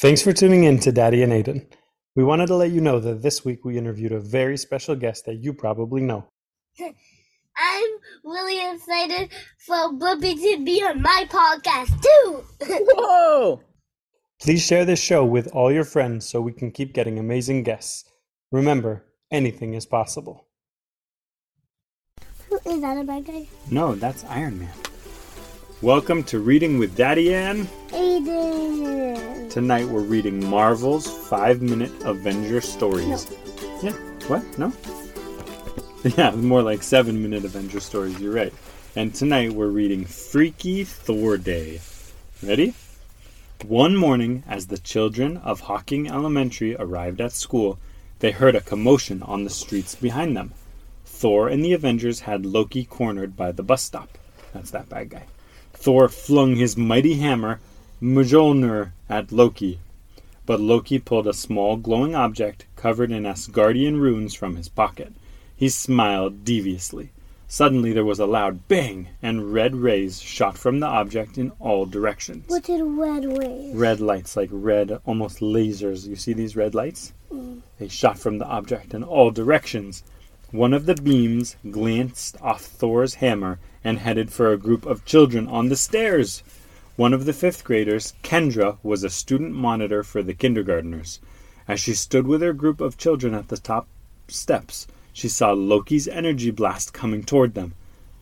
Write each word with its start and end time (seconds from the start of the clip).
Thanks 0.00 0.22
for 0.22 0.32
tuning 0.32 0.64
in 0.64 0.78
to 0.78 0.92
Daddy 0.92 1.22
and 1.22 1.30
Aiden. 1.30 1.66
We 2.16 2.24
wanted 2.24 2.46
to 2.46 2.54
let 2.54 2.70
you 2.70 2.80
know 2.80 3.00
that 3.00 3.20
this 3.20 3.44
week 3.44 3.66
we 3.66 3.76
interviewed 3.76 4.12
a 4.12 4.18
very 4.18 4.56
special 4.56 4.96
guest 4.96 5.26
that 5.26 5.44
you 5.44 5.52
probably 5.52 6.00
know. 6.00 6.24
I'm 6.80 7.90
really 8.24 8.74
excited 8.74 9.28
for 9.58 9.92
Blippi 9.92 10.36
to 10.36 10.64
be 10.64 10.82
on 10.82 11.02
my 11.02 11.26
podcast 11.28 12.00
too. 12.00 12.44
Whoa! 12.62 13.60
Please 14.40 14.64
share 14.64 14.86
this 14.86 15.02
show 15.02 15.22
with 15.22 15.48
all 15.48 15.70
your 15.70 15.84
friends 15.84 16.26
so 16.26 16.40
we 16.40 16.52
can 16.54 16.70
keep 16.70 16.94
getting 16.94 17.18
amazing 17.18 17.62
guests. 17.62 18.10
Remember, 18.50 19.04
anything 19.30 19.74
is 19.74 19.84
possible. 19.84 20.46
Is 22.64 22.80
that 22.80 22.96
a 22.96 23.04
bad 23.04 23.26
guy? 23.26 23.48
No, 23.70 23.94
that's 23.94 24.24
Iron 24.24 24.60
Man. 24.60 24.72
Welcome 25.82 26.24
to 26.24 26.38
Reading 26.38 26.78
with 26.78 26.96
Daddy 26.96 27.34
Ann. 27.34 27.66
Aiden. 27.88 29.39
Tonight 29.50 29.88
we're 29.88 30.02
reading 30.02 30.48
Marvel's 30.48 31.10
5 31.28 31.60
Minute 31.60 31.90
Avenger 32.04 32.60
Stories. 32.60 33.26
Yeah, 33.82 33.90
what? 34.28 34.44
No? 34.56 34.72
Yeah, 36.16 36.30
more 36.30 36.62
like 36.62 36.84
7 36.84 37.20
Minute 37.20 37.44
Avenger 37.44 37.80
Stories, 37.80 38.20
you're 38.20 38.32
right. 38.32 38.54
And 38.94 39.12
tonight 39.12 39.52
we're 39.52 39.66
reading 39.66 40.04
Freaky 40.04 40.84
Thor 40.84 41.36
Day. 41.36 41.80
Ready? 42.40 42.74
One 43.66 43.96
morning, 43.96 44.44
as 44.46 44.68
the 44.68 44.78
children 44.78 45.38
of 45.38 45.62
Hawking 45.62 46.08
Elementary 46.08 46.76
arrived 46.76 47.20
at 47.20 47.32
school, 47.32 47.80
they 48.20 48.30
heard 48.30 48.54
a 48.54 48.60
commotion 48.60 49.20
on 49.24 49.42
the 49.42 49.50
streets 49.50 49.96
behind 49.96 50.36
them. 50.36 50.52
Thor 51.04 51.48
and 51.48 51.64
the 51.64 51.72
Avengers 51.72 52.20
had 52.20 52.46
Loki 52.46 52.84
cornered 52.84 53.36
by 53.36 53.50
the 53.50 53.64
bus 53.64 53.82
stop. 53.82 54.16
That's 54.54 54.70
that 54.70 54.88
bad 54.88 55.10
guy. 55.10 55.24
Thor 55.72 56.08
flung 56.08 56.54
his 56.54 56.76
mighty 56.76 57.14
hammer, 57.14 57.58
Mjolnir, 58.02 58.92
at 59.08 59.30
Loki. 59.30 59.78
But 60.46 60.60
Loki 60.60 60.98
pulled 60.98 61.26
a 61.26 61.34
small 61.34 61.76
glowing 61.76 62.14
object 62.14 62.64
covered 62.74 63.10
in 63.10 63.24
Asgardian 63.24 64.00
runes 64.00 64.34
from 64.34 64.56
his 64.56 64.68
pocket. 64.68 65.12
He 65.54 65.68
smiled 65.68 66.44
deviously. 66.44 67.10
Suddenly 67.46 67.92
there 67.92 68.04
was 68.04 68.18
a 68.18 68.26
loud 68.26 68.68
bang, 68.68 69.08
and 69.20 69.52
red 69.52 69.74
rays 69.74 70.22
shot 70.22 70.56
from 70.56 70.80
the 70.80 70.86
object 70.86 71.36
in 71.36 71.52
all 71.58 71.84
directions. 71.84 72.48
What 72.48 72.62
did 72.62 72.80
red 72.80 73.24
rays? 73.36 73.74
Red 73.74 74.00
lights, 74.00 74.36
like 74.36 74.48
red, 74.52 75.00
almost 75.04 75.40
lasers. 75.40 76.06
You 76.06 76.16
see 76.16 76.32
these 76.32 76.56
red 76.56 76.74
lights? 76.74 77.12
Mm. 77.30 77.60
They 77.78 77.88
shot 77.88 78.18
from 78.18 78.38
the 78.38 78.46
object 78.46 78.94
in 78.94 79.02
all 79.02 79.30
directions. 79.30 80.04
One 80.52 80.72
of 80.72 80.86
the 80.86 80.94
beams 80.94 81.56
glanced 81.70 82.40
off 82.40 82.62
Thor's 82.62 83.14
hammer 83.14 83.58
and 83.84 83.98
headed 83.98 84.32
for 84.32 84.52
a 84.52 84.56
group 84.56 84.86
of 84.86 85.04
children 85.04 85.46
on 85.46 85.68
the 85.68 85.76
stairs. 85.76 86.42
One 87.00 87.14
of 87.14 87.24
the 87.24 87.32
fifth 87.32 87.64
graders, 87.64 88.12
Kendra, 88.22 88.76
was 88.82 89.02
a 89.02 89.08
student 89.08 89.54
monitor 89.54 90.02
for 90.02 90.22
the 90.22 90.34
kindergartners. 90.34 91.18
As 91.66 91.80
she 91.80 91.94
stood 91.94 92.26
with 92.26 92.42
her 92.42 92.52
group 92.52 92.78
of 92.78 92.98
children 92.98 93.32
at 93.32 93.48
the 93.48 93.56
top 93.56 93.88
steps, 94.28 94.86
she 95.10 95.26
saw 95.26 95.52
Loki's 95.52 96.06
energy 96.06 96.50
blast 96.50 96.92
coming 96.92 97.22
toward 97.22 97.54
them. 97.54 97.72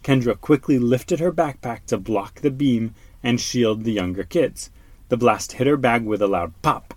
Kendra 0.04 0.40
quickly 0.40 0.78
lifted 0.78 1.18
her 1.18 1.32
backpack 1.32 1.86
to 1.86 1.98
block 1.98 2.40
the 2.40 2.52
beam 2.52 2.94
and 3.20 3.40
shield 3.40 3.82
the 3.82 3.90
younger 3.90 4.22
kids. 4.22 4.70
The 5.08 5.16
blast 5.16 5.54
hit 5.54 5.66
her 5.66 5.76
bag 5.76 6.04
with 6.04 6.22
a 6.22 6.28
loud 6.28 6.52
pop. 6.62 6.94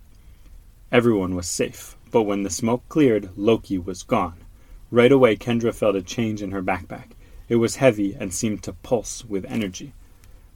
Everyone 0.91 1.33
was 1.33 1.47
safe, 1.47 1.97
but 2.11 2.29
when 2.29 2.43
the 2.43 2.51
smoke 2.51 2.87
cleared, 2.89 3.31
Loki 3.35 3.79
was 3.79 4.03
gone. 4.03 4.37
Right 4.91 5.11
away, 5.11 5.35
Kendra 5.35 5.73
felt 5.73 5.95
a 5.95 6.03
change 6.03 6.43
in 6.43 6.51
her 6.51 6.61
backpack. 6.61 7.13
It 7.49 7.55
was 7.55 7.77
heavy 7.77 8.13
and 8.13 8.31
seemed 8.31 8.61
to 8.65 8.73
pulse 8.73 9.25
with 9.25 9.45
energy. 9.45 9.93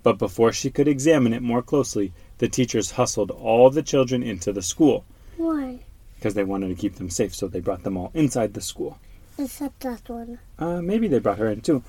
But 0.06 0.20
before 0.20 0.54
she 0.54 0.70
could 0.70 0.88
examine 0.88 1.34
it 1.34 1.42
more 1.42 1.64
closely, 1.64 2.14
the 2.38 2.48
teachers 2.48 2.92
hustled 2.92 3.32
all 3.32 3.72
the 3.72 3.82
children 3.82 4.22
into 4.22 4.54
the 4.54 4.62
school 4.62 5.04
Why? 5.36 5.80
because 6.16 6.36
they 6.36 6.44
wanted 6.44 6.68
to 6.68 6.76
keep 6.76 6.98
them 6.98 7.10
safe, 7.10 7.34
so 7.34 7.48
they 7.48 7.60
brought 7.60 7.82
them 7.82 7.98
all 7.98 8.12
inside 8.14 8.54
the 8.54 8.62
school. 8.62 9.00
Except 9.40 9.80
that 9.80 10.08
one. 10.08 10.38
Uh, 10.60 10.80
maybe 10.84 11.08
they 11.08 11.18
brought 11.18 11.40
her 11.40 11.50
in 11.50 11.62
too, 11.62 11.82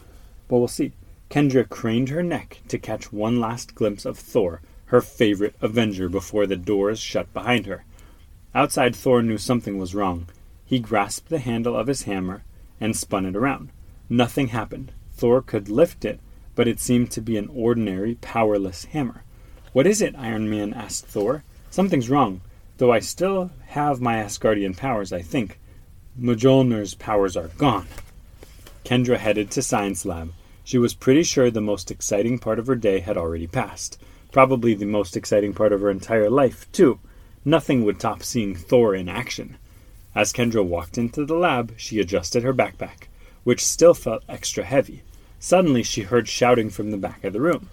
but 0.48 0.56
we'll 0.56 0.66
see. 0.66 0.92
Kendra 1.28 1.68
craned 1.68 2.08
her 2.08 2.22
neck 2.22 2.62
to 2.68 2.78
catch 2.78 3.12
one 3.12 3.38
last 3.38 3.74
glimpse 3.74 4.06
of 4.06 4.18
Thor, 4.18 4.62
her 4.86 5.02
favorite 5.02 5.54
Avenger, 5.60 6.08
before 6.08 6.46
the 6.46 6.56
doors 6.56 6.98
shut 6.98 7.30
behind 7.34 7.66
her. 7.66 7.84
Outside, 8.54 8.96
Thor 8.96 9.20
knew 9.20 9.36
something 9.36 9.76
was 9.76 9.94
wrong. 9.94 10.26
He 10.64 10.78
grasped 10.78 11.28
the 11.28 11.40
handle 11.40 11.76
of 11.76 11.86
his 11.86 12.04
hammer 12.04 12.44
and 12.80 12.96
spun 12.96 13.26
it 13.26 13.36
around. 13.36 13.68
Nothing 14.08 14.48
happened. 14.48 14.92
Thor 15.12 15.42
could 15.42 15.68
lift 15.68 16.02
it, 16.06 16.18
but 16.56 16.66
it 16.66 16.80
seemed 16.80 17.12
to 17.12 17.20
be 17.20 17.36
an 17.36 17.48
ordinary, 17.54 18.16
powerless 18.16 18.86
hammer. 18.86 19.22
What 19.72 19.86
is 19.86 20.02
it? 20.02 20.16
Iron 20.18 20.50
Man 20.50 20.74
asked 20.74 21.06
Thor. 21.06 21.44
Something's 21.70 22.10
wrong, 22.10 22.40
though 22.78 22.90
I 22.90 22.98
still 22.98 23.52
have 23.66 24.00
my 24.00 24.16
Asgardian 24.16 24.76
powers, 24.76 25.12
I 25.12 25.22
think. 25.22 25.60
Mjolnir's 26.18 26.94
powers 26.94 27.36
are 27.36 27.50
gone. 27.58 27.86
Kendra 28.84 29.18
headed 29.18 29.50
to 29.50 29.62
Science 29.62 30.06
Lab. 30.06 30.32
She 30.64 30.78
was 30.78 30.94
pretty 30.94 31.22
sure 31.22 31.50
the 31.50 31.60
most 31.60 31.90
exciting 31.90 32.38
part 32.38 32.58
of 32.58 32.66
her 32.66 32.74
day 32.74 33.00
had 33.00 33.16
already 33.16 33.46
passed. 33.46 34.00
Probably 34.32 34.74
the 34.74 34.86
most 34.86 35.16
exciting 35.16 35.52
part 35.52 35.72
of 35.72 35.80
her 35.82 35.90
entire 35.90 36.30
life, 36.30 36.70
too. 36.72 36.98
Nothing 37.44 37.84
would 37.84 38.00
top 38.00 38.22
seeing 38.22 38.56
Thor 38.56 38.94
in 38.94 39.08
action. 39.08 39.58
As 40.14 40.32
Kendra 40.32 40.64
walked 40.64 40.96
into 40.96 41.26
the 41.26 41.36
lab, 41.36 41.74
she 41.76 42.00
adjusted 42.00 42.42
her 42.42 42.54
backpack, 42.54 43.08
which 43.44 43.64
still 43.64 43.92
felt 43.92 44.24
extra 44.28 44.64
heavy. 44.64 45.02
Suddenly, 45.38 45.82
she 45.82 46.02
heard 46.02 46.28
shouting 46.28 46.70
from 46.70 46.90
the 46.90 46.96
back 46.96 47.24
of 47.24 47.32
the 47.32 47.40
room. 47.40 47.68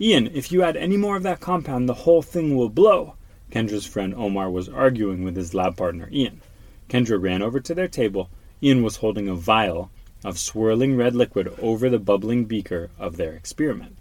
Ian, 0.00 0.28
if 0.34 0.50
you 0.50 0.62
add 0.62 0.76
any 0.76 0.96
more 0.96 1.16
of 1.16 1.22
that 1.22 1.40
compound, 1.40 1.88
the 1.88 2.02
whole 2.04 2.22
thing 2.22 2.56
will 2.56 2.68
blow. 2.68 3.14
Kendra's 3.50 3.86
friend 3.86 4.14
Omar 4.14 4.50
was 4.50 4.68
arguing 4.68 5.22
with 5.22 5.36
his 5.36 5.54
lab 5.54 5.76
partner 5.76 6.08
Ian. 6.12 6.40
Kendra 6.88 7.20
ran 7.20 7.42
over 7.42 7.60
to 7.60 7.74
their 7.74 7.88
table. 7.88 8.28
Ian 8.62 8.82
was 8.82 8.96
holding 8.96 9.28
a 9.28 9.34
vial 9.34 9.90
of 10.24 10.38
swirling 10.38 10.96
red 10.96 11.14
liquid 11.14 11.52
over 11.60 11.88
the 11.88 11.98
bubbling 11.98 12.44
beaker 12.44 12.90
of 12.98 13.16
their 13.16 13.32
experiment. 13.34 13.96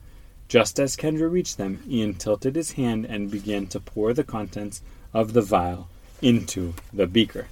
Just 0.48 0.80
as 0.80 0.96
Kendra 0.96 1.32
reached 1.32 1.58
them, 1.58 1.84
Ian 1.88 2.14
tilted 2.14 2.56
his 2.56 2.74
hand 2.74 3.06
and 3.06 3.32
began 3.32 3.68
to 3.68 3.80
pour 3.80 4.14
the 4.14 4.24
contents 4.24 4.82
of 5.14 5.34
the 5.34 5.42
vial 5.42 5.90
into 6.22 6.74
the 6.94 7.08
beaker. 7.08 7.48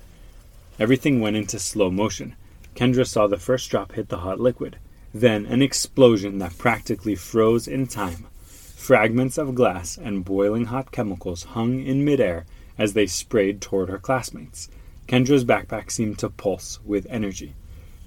Everything 0.80 1.20
went 1.20 1.36
into 1.36 1.60
slow 1.60 1.92
motion. 1.92 2.36
Kendra 2.76 3.08
saw 3.08 3.28
the 3.28 3.38
first 3.38 3.70
drop 3.70 3.94
hit 3.94 4.10
the 4.10 4.20
hot 4.20 4.40
liquid, 4.40 4.78
then 5.14 5.46
an 5.46 5.62
explosion 5.62 6.38
that 6.40 6.58
practically 6.58 7.16
froze 7.16 7.68
in 7.68 7.88
time. 7.88 8.28
Fragments 8.46 9.38
of 9.38 9.56
glass 9.56 9.98
and 9.98 10.26
boiling 10.26 10.66
hot 10.66 10.92
chemicals 10.92 11.44
hung 11.44 11.82
in 11.82 12.04
midair 12.06 12.46
as 12.78 12.94
they 12.94 13.06
sprayed 13.06 13.62
toward 13.62 13.90
her 13.90 14.00
classmates. 14.00 14.70
Kendra's 15.08 15.46
backpack 15.46 15.92
seemed 15.92 16.18
to 16.20 16.30
pulse 16.30 16.80
with 16.86 17.06
energy. 17.10 17.54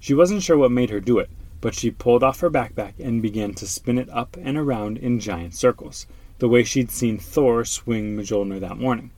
She 0.01 0.15
wasn't 0.15 0.43
sure 0.43 0.57
what 0.57 0.73
made 0.73 0.91
her 0.91 1.01
do 1.01 1.19
it, 1.19 1.31
but 1.61 1.75
she 1.75 1.91
pulled 1.91 2.23
off 2.23 2.41
her 2.41 2.51
backpack 2.51 2.95
and 2.99 3.23
began 3.23 3.55
to 3.55 3.67
spin 3.67 3.99
it 3.99 4.09
up 4.11 4.37
and 4.41 4.57
around 4.57 4.99
in 4.99 5.21
giant 5.21 5.55
circles, 5.55 6.07
the 6.39 6.49
way 6.49 6.65
she'd 6.65 6.91
seen 6.91 7.19
Thor 7.19 7.65
swing 7.65 8.17
Mjolnir 8.17 8.61
that 8.61 8.79
morning. 8.79 9.11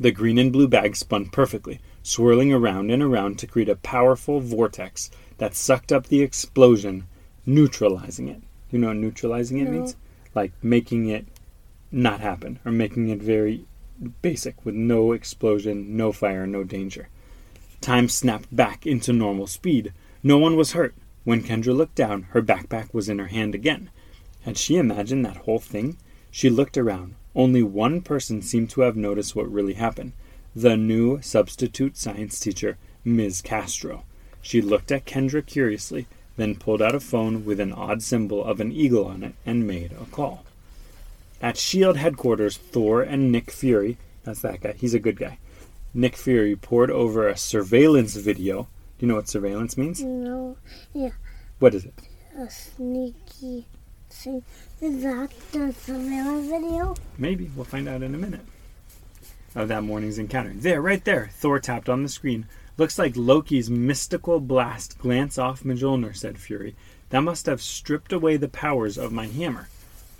The 0.00 0.10
green 0.12 0.38
and 0.38 0.52
blue 0.52 0.68
bag 0.68 0.96
spun 0.96 1.26
perfectly, 1.26 1.80
swirling 2.02 2.52
around 2.52 2.90
and 2.90 3.02
around 3.02 3.38
to 3.40 3.46
create 3.46 3.68
a 3.68 3.76
powerful 3.76 4.40
vortex 4.40 5.10
that 5.38 5.54
sucked 5.54 5.90
up 5.92 6.06
the 6.06 6.20
explosion, 6.20 7.06
neutralizing 7.46 8.28
it. 8.28 8.42
You 8.70 8.78
know 8.78 8.88
what 8.88 8.96
neutralizing 8.98 9.58
it 9.58 9.64
No. 9.64 9.70
means? 9.70 9.96
Like 10.34 10.52
making 10.62 11.08
it 11.08 11.26
not 11.90 12.20
happen, 12.20 12.58
or 12.64 12.70
making 12.72 13.08
it 13.08 13.22
very 13.22 13.64
basic 14.22 14.64
with 14.64 14.74
no 14.74 15.12
explosion, 15.12 15.96
no 15.96 16.12
fire, 16.12 16.46
no 16.46 16.62
danger. 16.62 17.08
Time 17.80 18.08
snapped 18.08 18.54
back 18.54 18.86
into 18.86 19.12
normal 19.12 19.46
speed. 19.46 19.92
No 20.22 20.38
one 20.38 20.56
was 20.56 20.72
hurt. 20.72 20.94
When 21.24 21.42
Kendra 21.42 21.76
looked 21.76 21.94
down, 21.94 22.22
her 22.30 22.42
backpack 22.42 22.92
was 22.92 23.08
in 23.08 23.18
her 23.18 23.26
hand 23.28 23.54
again. 23.54 23.90
Had 24.42 24.56
she 24.56 24.76
imagined 24.76 25.24
that 25.24 25.38
whole 25.38 25.58
thing? 25.58 25.96
She 26.30 26.50
looked 26.50 26.76
around. 26.76 27.14
Only 27.34 27.62
one 27.62 28.00
person 28.00 28.42
seemed 28.42 28.70
to 28.70 28.82
have 28.82 28.96
noticed 28.96 29.34
what 29.36 29.50
really 29.50 29.74
happened 29.74 30.12
the 30.56 30.76
new 30.76 31.20
substitute 31.22 31.96
science 31.96 32.40
teacher, 32.40 32.78
Ms. 33.04 33.42
Castro. 33.42 34.04
She 34.42 34.60
looked 34.62 34.90
at 34.92 35.04
Kendra 35.04 35.44
curiously, 35.44 36.06
then 36.36 36.54
pulled 36.56 36.80
out 36.82 36.94
a 36.94 37.00
phone 37.00 37.44
with 37.44 37.60
an 37.60 37.72
odd 37.72 38.02
symbol 38.02 38.44
of 38.44 38.60
an 38.60 38.72
eagle 38.72 39.06
on 39.06 39.22
it 39.22 39.34
and 39.44 39.66
made 39.66 39.92
a 39.92 40.04
call. 40.06 40.44
At 41.42 41.56
SHIELD 41.56 41.96
headquarters, 41.96 42.56
Thor 42.56 43.02
and 43.02 43.30
Nick 43.30 43.50
Fury, 43.50 43.96
that's 44.24 44.40
that 44.42 44.60
guy, 44.60 44.74
he's 44.76 44.94
a 44.94 44.98
good 44.98 45.18
guy. 45.18 45.38
Nick 45.94 46.16
Fury 46.16 46.54
poured 46.56 46.90
over 46.90 47.28
a 47.28 47.36
surveillance 47.36 48.14
video. 48.16 48.68
Do 48.98 49.06
you 49.06 49.08
know 49.08 49.14
what 49.16 49.28
surveillance 49.28 49.76
means? 49.76 50.02
No, 50.02 50.56
Yeah. 50.92 51.10
What 51.58 51.74
is 51.74 51.84
it? 51.84 51.94
a 52.36 52.48
sneaky 52.50 53.66
thing. 54.10 54.42
Is 54.80 55.02
that 55.02 55.30
the 55.50 55.72
surveillance 55.72 56.48
video? 56.48 56.94
Maybe. 57.16 57.50
We'll 57.56 57.64
find 57.64 57.88
out 57.88 58.02
in 58.02 58.14
a 58.14 58.18
minute. 58.18 58.42
Of 59.56 59.66
that 59.68 59.82
morning's 59.82 60.18
encounter. 60.18 60.52
There, 60.54 60.80
right 60.80 61.04
there. 61.04 61.30
Thor 61.32 61.58
tapped 61.58 61.88
on 61.88 62.04
the 62.04 62.08
screen. 62.08 62.46
Looks 62.78 62.96
like 62.96 63.16
Loki's 63.16 63.68
mystical 63.68 64.38
blast 64.38 64.98
glance 64.98 65.36
off 65.36 65.64
Mjolnir, 65.64 66.16
said 66.16 66.38
Fury. 66.38 66.76
That 67.10 67.22
must 67.22 67.46
have 67.46 67.60
stripped 67.60 68.12
away 68.12 68.36
the 68.36 68.46
powers 68.46 68.96
of 68.96 69.10
my 69.10 69.26
hammer. 69.26 69.68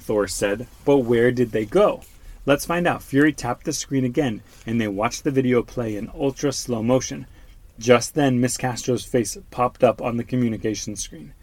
Thor 0.01 0.27
said, 0.27 0.67
But 0.85 0.99
where 0.99 1.31
did 1.31 1.53
they 1.53 1.65
go? 1.65 2.03
Let's 2.47 2.67
find 2.67 2.89
out. 2.89 3.05
Fury 3.05 3.33
tapped 3.33 3.65
the 3.65 3.73
screen 3.73 4.05
again, 4.05 4.43
and 4.67 4.81
they 4.81 4.89
watched 4.89 5.23
the 5.23 5.31
video 5.31 5.63
play 5.63 5.97
in 5.97 6.11
ultra 6.13 6.53
slow 6.53 6.83
motion. 6.83 7.27
Just 7.79 8.17
then, 8.17 8.41
Miss 8.41 8.57
Castro's 8.57 9.05
face 9.05 9.39
popped 9.53 9.85
up 9.85 10.03
on 10.03 10.17
the 10.17 10.25
communication 10.25 10.97
screen. 10.97 11.35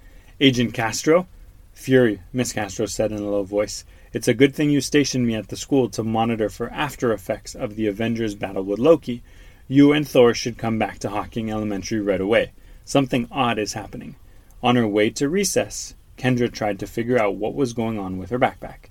Agent 0.41 0.73
Castro? 0.73 1.27
Fury, 1.73 2.19
Miss 2.33 2.51
Castro 2.51 2.87
said 2.87 3.13
in 3.13 3.19
a 3.19 3.29
low 3.29 3.43
voice. 3.43 3.85
It's 4.11 4.27
a 4.27 4.33
good 4.33 4.53
thing 4.53 4.69
you 4.69 4.81
stationed 4.81 5.25
me 5.25 5.35
at 5.35 5.47
the 5.47 5.55
school 5.55 5.87
to 5.91 6.03
monitor 6.03 6.49
for 6.49 6.69
after 6.71 7.13
effects 7.13 7.55
of 7.55 7.77
the 7.77 7.87
Avengers' 7.87 8.35
battle 8.35 8.63
with 8.63 8.79
Loki. 8.79 9.23
You 9.67 9.93
and 9.93 10.07
Thor 10.07 10.35
should 10.35 10.59
come 10.59 10.77
back 10.77 10.99
to 10.99 11.09
Hawking 11.09 11.49
Elementary 11.49 11.99
right 11.99 12.21
away. 12.21 12.51
Something 12.83 13.27
odd 13.31 13.57
is 13.57 13.73
happening. 13.73 14.15
On 14.61 14.75
her 14.75 14.87
way 14.87 15.09
to 15.11 15.27
recess, 15.27 15.95
Kendra 16.17 16.51
tried 16.51 16.79
to 16.79 16.87
figure 16.87 17.19
out 17.19 17.35
what 17.35 17.55
was 17.55 17.73
going 17.73 17.97
on 17.97 18.19
with 18.19 18.29
her 18.29 18.37
backpack. 18.37 18.89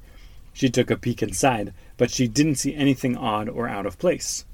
She 0.53 0.69
took 0.69 0.91
a 0.91 0.97
peek 0.97 1.23
inside, 1.23 1.73
but 1.97 2.11
she 2.11 2.27
didn't 2.27 2.57
see 2.57 2.75
anything 2.75 3.17
odd 3.17 3.49
or 3.49 3.69
out 3.69 3.87
of 3.87 3.99
place. 3.99 4.45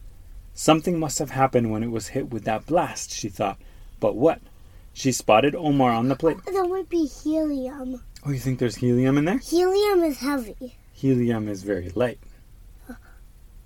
Something 0.52 0.99
must 0.99 1.19
have 1.20 1.31
happened 1.31 1.70
when 1.70 1.82
it 1.82 1.90
was 1.90 2.08
hit 2.08 2.31
with 2.31 2.44
that 2.44 2.67
blast, 2.67 3.12
she 3.12 3.31
thought. 3.31 3.58
But 3.99 4.14
what? 4.14 4.40
She 4.93 5.12
spotted 5.12 5.55
Omar 5.55 5.93
on 5.93 6.08
the 6.08 6.17
plate. 6.17 6.37
Uh, 6.46 6.52
that 6.52 6.69
might 6.69 6.88
be 6.90 7.06
helium. 7.06 8.02
Oh, 8.26 8.31
you 8.31 8.38
think 8.38 8.58
there's 8.58 8.76
helium 8.76 9.17
in 9.17 9.25
there? 9.25 9.38
Helium 9.38 10.02
is 10.02 10.19
heavy. 10.19 10.76
Helium 10.93 11.49
is 11.49 11.62
very 11.62 11.88
light. 11.94 12.19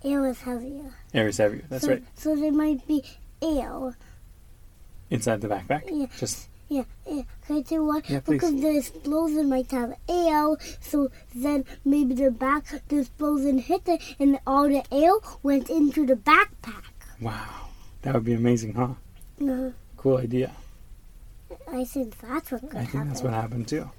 Air 0.05 0.29
is 0.29 0.41
heavier. 0.43 0.95
Is 1.15 1.39
heavier. 1.39 1.65
That's 1.69 1.85
so, 1.85 1.91
right. 1.91 2.03
So 2.17 2.35
there 2.37 2.53
might 2.53 2.87
be 2.87 3.05
air. 3.41 3.97
Inside 5.11 5.41
the 5.41 5.49
backpack? 5.49 5.83
Yeah. 5.91 6.07
Just 6.19 6.49
Yeah, 6.69 6.85
yeah. 7.07 7.23
Can 7.47 7.57
I 7.59 7.63
tell 7.63 7.79
you 7.79 7.85
why? 7.85 8.01
Yeah, 8.09 8.21
please. 8.21 8.41
because 8.41 8.61
the 8.61 8.77
explosion 8.77 9.49
might 9.49 9.71
have 9.71 9.95
air, 10.09 10.57
so 10.81 11.11
then 11.35 11.65
maybe 11.85 12.15
the 12.15 12.31
back 12.31 12.65
the 12.89 12.99
explosion 13.01 13.59
hit 13.59 13.83
it, 13.87 14.03
and 14.19 14.41
all 14.47 14.69
the 14.69 14.83
air 14.91 15.13
went 15.43 15.71
into 15.71 16.05
the 16.07 16.17
backpack. 16.17 16.85
wow. 17.21 17.69
That 18.03 18.15
would 18.15 18.25
be 18.25 18.35
amazing, 18.35 18.75
huh? 18.75 18.95
Uh, 19.43 19.71
Cool 19.97 20.19
idea. 20.19 20.53
I 21.71 21.85
think 21.85 22.19
that's 22.21 22.51
what 22.53 22.61
could 22.63 22.75
I 22.75 22.81
think 22.81 22.91
happen. 22.93 23.09
that's 23.09 23.23
what 23.23 23.33
happened 23.33 23.69
too. 23.69 23.91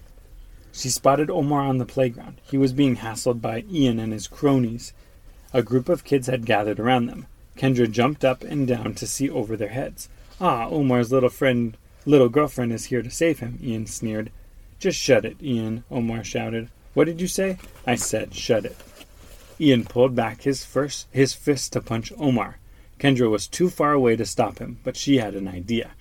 She 0.71 0.89
spotted 0.89 1.29
Omar 1.31 1.61
on 1.61 1.77
the 1.77 1.85
playground. 1.85 2.39
He 2.43 2.57
was 2.57 2.73
being 2.73 2.97
hassled 2.97 3.41
by 3.41 3.63
Ian 3.71 3.97
and 3.99 4.11
his 4.13 4.27
cronies. 4.27 4.93
A 5.55 5.63
group 5.63 5.87
of 5.87 6.03
kids 6.03 6.27
had 6.27 6.45
gathered 6.45 6.81
around 6.81 7.05
them. 7.05 7.27
Kendra 7.57 7.89
jumped 7.89 8.25
up 8.25 8.43
and 8.43 8.67
down 8.67 8.93
to 8.95 9.07
see 9.07 9.29
over 9.29 9.55
their 9.55 9.69
heads. 9.69 10.09
Ah, 10.41 10.67
Omar's 10.67 11.13
little 11.13 11.29
friend, 11.29 11.77
little 12.05 12.27
girlfriend 12.27 12.73
is 12.73 12.87
here 12.87 13.01
to 13.01 13.09
save 13.09 13.39
him, 13.39 13.57
Ian 13.63 13.85
sneered. 13.85 14.33
Just 14.79 14.99
shut 14.99 15.23
it, 15.23 15.41
Ian, 15.41 15.85
Omar 15.89 16.25
shouted. 16.25 16.67
What 16.93 17.05
did 17.05 17.21
you 17.21 17.27
say? 17.29 17.57
I 17.87 17.95
said, 17.95 18.35
shut 18.35 18.65
it. 18.65 18.75
Ian 19.57 19.85
pulled 19.85 20.13
back 20.13 20.41
his 20.41 20.65
first 20.65 21.07
his 21.13 21.31
fist 21.31 21.71
to 21.71 21.79
punch 21.79 22.11
Omar. 22.17 22.57
Kendra 22.99 23.29
was 23.29 23.47
too 23.47 23.69
far 23.69 23.93
away 23.93 24.17
to 24.17 24.25
stop 24.25 24.59
him, 24.59 24.79
but 24.83 24.97
she 24.97 25.19
had 25.19 25.35
an 25.35 25.47
idea. 25.47 25.91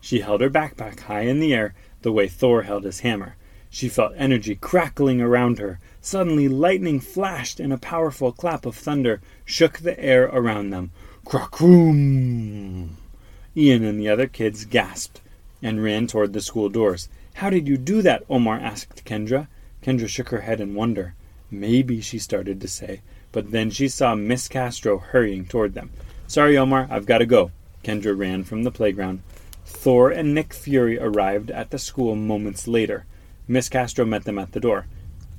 She 0.00 0.20
held 0.20 0.40
her 0.40 0.48
backpack 0.48 1.00
high 1.00 1.22
in 1.22 1.40
the 1.40 1.52
air, 1.52 1.74
the 2.02 2.12
way 2.12 2.28
Thor 2.28 2.62
held 2.62 2.84
his 2.84 3.00
hammer. 3.00 3.34
She 3.72 3.88
felt 3.88 4.12
energy 4.16 4.56
crackling 4.56 5.20
around 5.20 5.60
her. 5.60 5.78
Suddenly, 6.00 6.48
lightning 6.48 6.98
flashed, 6.98 7.60
and 7.60 7.72
a 7.72 7.78
powerful 7.78 8.32
clap 8.32 8.66
of 8.66 8.74
thunder 8.74 9.20
shook 9.44 9.78
the 9.78 9.98
air 9.98 10.24
around 10.24 10.70
them. 10.70 10.90
Crackroom! 11.24 12.96
Ian 13.56 13.84
and 13.84 14.00
the 14.00 14.08
other 14.08 14.26
kids 14.26 14.64
gasped 14.64 15.20
and 15.62 15.82
ran 15.82 16.08
toward 16.08 16.32
the 16.32 16.40
school 16.40 16.68
doors. 16.68 17.08
How 17.34 17.48
did 17.48 17.68
you 17.68 17.76
do 17.76 18.02
that? 18.02 18.24
Omar 18.28 18.58
asked 18.58 19.04
Kendra. 19.04 19.46
Kendra 19.82 20.08
shook 20.08 20.30
her 20.30 20.40
head 20.40 20.60
in 20.60 20.74
wonder. 20.74 21.14
Maybe, 21.50 22.00
she 22.00 22.18
started 22.18 22.60
to 22.60 22.68
say, 22.68 23.02
but 23.30 23.52
then 23.52 23.70
she 23.70 23.88
saw 23.88 24.14
Miss 24.14 24.48
Castro 24.48 24.98
hurrying 24.98 25.46
toward 25.46 25.74
them. 25.74 25.90
Sorry, 26.26 26.56
Omar, 26.56 26.88
I've 26.90 27.06
got 27.06 27.18
to 27.18 27.26
go. 27.26 27.50
Kendra 27.84 28.18
ran 28.18 28.42
from 28.44 28.64
the 28.64 28.70
playground. 28.70 29.22
Thor 29.64 30.10
and 30.10 30.34
Nick 30.34 30.52
Fury 30.52 30.98
arrived 30.98 31.50
at 31.50 31.70
the 31.70 31.78
school 31.78 32.16
moments 32.16 32.66
later. 32.66 33.06
Miss 33.50 33.68
Castro 33.68 34.04
met 34.04 34.26
them 34.26 34.38
at 34.38 34.52
the 34.52 34.60
door. 34.60 34.86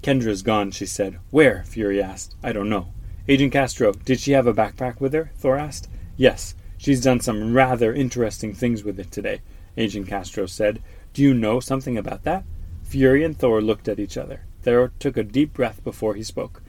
Kendra's 0.03 0.41
gone, 0.41 0.71
she 0.71 0.85
said. 0.85 1.17
Where? 1.29 1.63
Fury 1.65 2.03
asked. 2.03 2.35
I 2.43 2.51
don't 2.51 2.67
know. 2.67 2.89
Agent 3.29 3.53
Castro, 3.53 3.93
did 3.93 4.19
she 4.19 4.33
have 4.33 4.47
a 4.47 4.53
backpack 4.53 4.99
with 4.99 5.13
her? 5.13 5.31
Thor 5.37 5.55
asked. 5.55 5.87
Yes, 6.17 6.53
she's 6.77 6.99
done 6.99 7.21
some 7.21 7.53
rather 7.53 7.93
interesting 7.93 8.53
things 8.53 8.83
with 8.83 8.99
it 8.99 9.11
today, 9.11 9.39
Agent 9.77 10.09
Castro 10.09 10.45
said. 10.45 10.83
Do 11.13 11.21
you 11.21 11.33
know 11.33 11.61
something 11.61 11.97
about 11.97 12.23
that? 12.23 12.43
Fury 12.83 13.23
and 13.23 13.39
Thor 13.39 13.61
looked 13.61 13.87
at 13.87 13.97
each 13.97 14.17
other. 14.17 14.41
Thor 14.61 14.91
took 14.99 15.15
a 15.15 15.23
deep 15.23 15.53
breath 15.53 15.81
before 15.81 16.15
he 16.15 16.23
spoke. 16.23 16.61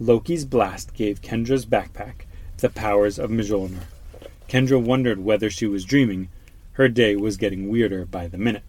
Loki's 0.00 0.46
blast 0.46 0.94
gave 0.94 1.20
Kendra's 1.20 1.66
backpack 1.66 2.22
the 2.56 2.70
powers 2.70 3.18
of 3.18 3.28
Mjolnir. 3.28 3.82
Kendra 4.48 4.82
wondered 4.82 5.22
whether 5.22 5.50
she 5.50 5.66
was 5.66 5.84
dreaming. 5.84 6.30
Her 6.72 6.88
day 6.88 7.14
was 7.14 7.36
getting 7.36 7.68
weirder 7.68 8.06
by 8.06 8.26
the 8.26 8.38
minute. 8.38 8.62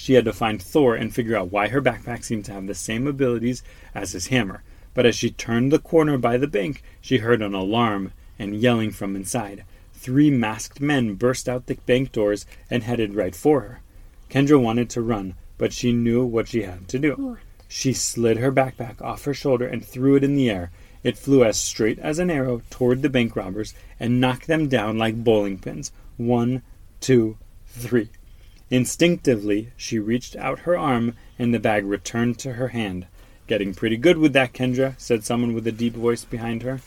She 0.00 0.14
had 0.14 0.24
to 0.24 0.32
find 0.32 0.62
Thor 0.62 0.94
and 0.94 1.14
figure 1.14 1.36
out 1.36 1.52
why 1.52 1.68
her 1.68 1.82
backpack 1.82 2.24
seemed 2.24 2.46
to 2.46 2.54
have 2.54 2.66
the 2.66 2.74
same 2.74 3.06
abilities 3.06 3.62
as 3.94 4.12
his 4.12 4.28
hammer. 4.28 4.62
But 4.94 5.04
as 5.04 5.14
she 5.14 5.30
turned 5.30 5.70
the 5.70 5.78
corner 5.78 6.16
by 6.16 6.38
the 6.38 6.46
bank, 6.46 6.82
she 7.02 7.18
heard 7.18 7.42
an 7.42 7.52
alarm 7.52 8.14
and 8.38 8.56
yelling 8.56 8.92
from 8.92 9.14
inside. 9.14 9.62
Three 9.92 10.30
masked 10.30 10.80
men 10.80 11.16
burst 11.16 11.50
out 11.50 11.66
the 11.66 11.74
bank 11.74 12.12
doors 12.12 12.46
and 12.70 12.82
headed 12.82 13.14
right 13.14 13.36
for 13.36 13.60
her. 13.60 13.80
Kendra 14.30 14.58
wanted 14.58 14.88
to 14.88 15.02
run, 15.02 15.34
but 15.58 15.74
she 15.74 15.92
knew 15.92 16.24
what 16.24 16.48
she 16.48 16.62
had 16.62 16.88
to 16.88 16.98
do. 16.98 17.36
She 17.68 17.92
slid 17.92 18.38
her 18.38 18.50
backpack 18.50 19.02
off 19.02 19.26
her 19.26 19.34
shoulder 19.34 19.66
and 19.66 19.84
threw 19.84 20.16
it 20.16 20.24
in 20.24 20.34
the 20.34 20.48
air. 20.48 20.70
It 21.02 21.18
flew 21.18 21.44
as 21.44 21.58
straight 21.58 21.98
as 21.98 22.18
an 22.18 22.30
arrow 22.30 22.62
toward 22.70 23.02
the 23.02 23.10
bank 23.10 23.36
robbers 23.36 23.74
and 24.00 24.18
knocked 24.18 24.46
them 24.46 24.66
down 24.66 24.96
like 24.96 25.22
bowling 25.22 25.58
pins. 25.58 25.92
One, 26.16 26.62
two, 27.00 27.36
three. 27.66 28.08
Instinctively, 28.70 29.72
she 29.76 29.98
reached 29.98 30.36
out 30.36 30.60
her 30.60 30.78
arm 30.78 31.14
and 31.38 31.52
the 31.52 31.58
bag 31.58 31.84
returned 31.84 32.38
to 32.38 32.52
her 32.52 32.68
hand. 32.68 33.06
Getting 33.48 33.74
pretty 33.74 33.96
good 33.96 34.16
with 34.16 34.32
that, 34.34 34.52
Kendra, 34.52 34.94
said 34.96 35.24
someone 35.24 35.54
with 35.54 35.66
a 35.66 35.72
deep 35.72 35.94
voice 35.94 36.24
behind 36.24 36.62
her. 36.62 36.80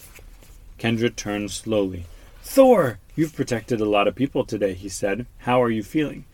Kendra 0.80 1.14
turned 1.14 1.52
slowly. 1.52 2.06
Thor! 2.42 3.00
You've 3.16 3.36
protected 3.36 3.82
a 3.82 3.86
lot 3.86 4.08
of 4.08 4.16
people 4.16 4.46
today, 4.46 4.74
he 4.74 4.90
said. 4.90 5.26
How 5.40 5.62
are 5.62 5.70
you 5.70 5.84
feeling? 5.84 6.26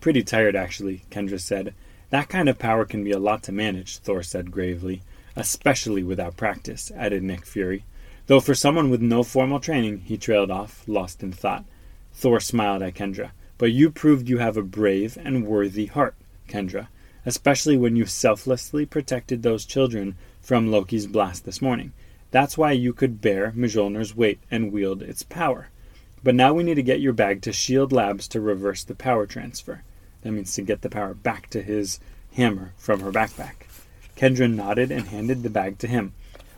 Pretty 0.00 0.22
tired, 0.22 0.54
actually, 0.54 1.02
Kendra 1.10 1.40
said. 1.40 1.74
That 2.10 2.28
kind 2.28 2.48
of 2.48 2.58
power 2.58 2.84
can 2.84 3.02
be 3.02 3.12
a 3.12 3.18
lot 3.18 3.42
to 3.44 3.52
manage, 3.52 3.98
Thor 3.98 4.22
said 4.22 4.50
gravely. 4.50 5.00
Especially 5.34 6.02
without 6.02 6.36
practice, 6.36 6.92
added 6.94 7.22
Nick 7.22 7.46
Fury. 7.46 7.84
Though 8.26 8.40
for 8.40 8.54
someone 8.54 8.90
with 8.90 9.00
no 9.00 9.22
formal 9.22 9.60
training, 9.60 10.02
he 10.04 10.16
trailed 10.16 10.50
off, 10.50 10.84
lost 10.86 11.22
in 11.22 11.32
thought. 11.32 11.64
Thor 12.12 12.38
smiled 12.38 12.82
at 12.82 12.94
Kendra. 12.94 13.30
But 13.60 13.72
you 13.72 13.90
proved 13.90 14.30
you 14.30 14.38
have 14.38 14.56
a 14.56 14.62
brave 14.62 15.18
and 15.22 15.46
worthy 15.46 15.84
heart, 15.84 16.14
Kendra, 16.48 16.88
especially 17.26 17.76
when 17.76 17.94
you 17.94 18.06
selflessly 18.06 18.86
protected 18.86 19.42
those 19.42 19.66
children 19.66 20.16
from 20.40 20.70
Loki's 20.70 21.06
blast 21.06 21.44
this 21.44 21.60
morning. 21.60 21.92
That's 22.30 22.56
why 22.56 22.72
you 22.72 22.94
could 22.94 23.20
bear 23.20 23.52
Mjolnir's 23.52 24.16
weight 24.16 24.38
and 24.50 24.72
wield 24.72 25.02
its 25.02 25.22
power. 25.22 25.68
But 26.24 26.34
now 26.34 26.54
we 26.54 26.62
need 26.62 26.76
to 26.76 26.82
get 26.82 27.02
your 27.02 27.12
bag 27.12 27.42
to 27.42 27.52
Shield 27.52 27.92
Labs 27.92 28.26
to 28.28 28.40
reverse 28.40 28.82
the 28.82 28.94
power 28.94 29.26
transfer. 29.26 29.82
That 30.22 30.32
means 30.32 30.54
to 30.54 30.62
get 30.62 30.80
the 30.80 30.88
power 30.88 31.12
back 31.12 31.50
to 31.50 31.60
his 31.60 32.00
hammer 32.32 32.72
from 32.78 33.00
her 33.00 33.12
backpack. 33.12 33.66
Kendra 34.16 34.50
nodded 34.50 34.90
and 34.90 35.08
handed 35.08 35.42
the 35.42 35.50
bag 35.50 35.76
to 35.80 35.86
him. 35.86 36.14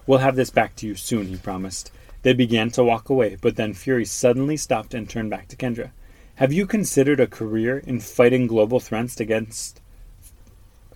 We'll 0.07 0.21
have 0.21 0.37
this 0.37 0.51
back 0.51 0.77
to 0.77 0.87
you 0.87 0.95
soon, 0.95 1.27
he 1.27 1.37
promised. 1.37 1.91
They 2.23 2.33
began 2.33 2.71
to 2.71 2.85
walk 2.85 3.09
away, 3.09 3.39
but 3.41 3.57
then 3.57 3.75
Fury 3.75 4.05
suddenly 4.05 4.57
stopped 4.57 4.95
and 4.95 5.11
turned 5.11 5.31
back 5.31 5.49
to 5.49 5.57
Kendra. 5.57 5.91
Have 6.37 6.53
you 6.53 6.67
considered 6.67 7.21
a 7.21 7.27
career 7.27 7.79
in 7.79 8.01
fighting 8.01 8.47
global 8.47 8.81
threats 8.81 9.21
against 9.21 9.81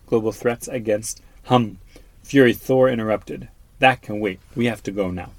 global 0.06 0.32
threats 0.32 0.66
against 0.66 1.20
hum? 1.44 1.78
Fury 2.22 2.54
Thor 2.54 2.88
interrupted. 2.88 3.48
That 3.78 4.00
can 4.00 4.18
wait. 4.18 4.40
We 4.54 4.64
have 4.66 4.82
to 4.84 4.90
go 4.90 5.10
now. 5.10 5.32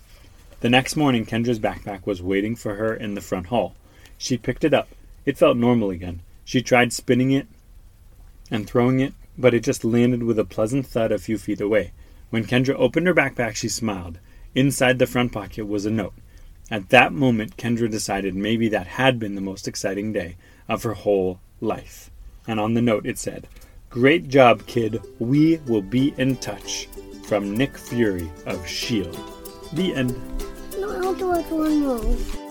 The 0.60 0.70
next 0.70 0.96
morning, 0.96 1.26
Kendra's 1.26 1.60
backpack 1.60 2.06
was 2.06 2.22
waiting 2.22 2.56
for 2.56 2.76
her 2.76 2.94
in 2.94 3.16
the 3.16 3.22
front 3.22 3.48
hall. 3.48 3.76
She 4.20 4.38
picked 4.38 4.64
it 4.64 4.74
up. 4.74 4.88
It 5.26 5.38
felt 5.38 5.58
normal 5.58 5.90
again. 5.90 6.22
She 6.46 6.62
tried 6.62 6.94
spinning 6.94 7.32
it 7.32 7.48
and 8.52 8.68
throwing 8.68 9.00
it, 9.00 9.14
but 9.36 9.56
it 9.56 9.64
just 9.64 9.84
landed 9.84 10.22
with 10.22 10.38
a 10.38 10.46
pleasant 10.46 10.86
thud 10.86 11.12
a 11.12 11.18
few 11.18 11.40
feet 11.40 11.60
away. 11.60 11.92
When 12.30 12.46
Kendra 12.46 12.76
opened 12.76 13.08
her 13.08 13.16
backpack, 13.16 13.56
she 13.56 13.68
smiled. 13.68 14.20
Inside 14.54 15.00
the 15.00 15.08
front 15.08 15.32
pocket 15.32 15.66
was 15.68 15.86
a 15.88 15.92
note. 15.92 16.14
At 16.70 16.90
that 16.90 17.14
moment, 17.14 17.56
Kendra 17.56 17.90
decided 17.90 18.36
maybe 18.36 18.68
that 18.70 18.88
had 18.88 19.20
been 19.20 19.36
the 19.36 19.42
most 19.42 19.68
exciting 19.68 20.12
day 20.12 20.36
of 20.68 20.84
her 20.84 20.94
whole 20.94 21.40
life. 21.62 22.12
And 22.48 22.60
on 22.60 22.74
the 22.74 22.82
note, 22.82 23.06
it 23.06 23.18
said, 23.18 23.48
Great 23.90 24.28
job, 24.28 24.66
kid. 24.68 25.02
We 25.20 25.58
will 25.68 25.82
be 25.82 26.14
in 26.18 26.36
touch. 26.38 26.88
From 27.26 27.56
Nick 27.56 27.78
Fury 27.78 28.30
of 28.46 28.64
S.H.I.E.L.D. 28.64 29.18
The 29.74 29.94
end. 29.94 30.16
No, 30.78 30.90
I 30.90 31.06
want 31.06 31.20
to 31.20 31.28
watch 31.28 31.46
one 31.46 31.80
more. 31.82 32.47